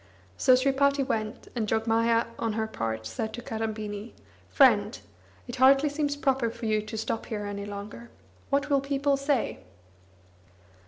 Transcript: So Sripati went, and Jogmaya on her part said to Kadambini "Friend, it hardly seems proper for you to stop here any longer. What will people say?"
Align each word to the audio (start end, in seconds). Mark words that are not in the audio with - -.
So 0.35 0.55
Sripati 0.55 1.03
went, 1.03 1.49
and 1.55 1.67
Jogmaya 1.67 2.25
on 2.39 2.53
her 2.53 2.65
part 2.65 3.05
said 3.05 3.33
to 3.35 3.41
Kadambini 3.43 4.13
"Friend, 4.49 4.97
it 5.47 5.57
hardly 5.57 5.89
seems 5.89 6.15
proper 6.15 6.49
for 6.49 6.65
you 6.65 6.81
to 6.81 6.97
stop 6.97 7.27
here 7.27 7.45
any 7.45 7.67
longer. 7.67 8.09
What 8.49 8.67
will 8.71 8.81
people 8.81 9.15
say?" 9.15 9.59